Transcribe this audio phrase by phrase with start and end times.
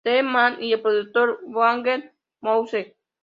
[0.05, 2.11] The Man y el productor Danger
[2.41, 2.95] Mouse.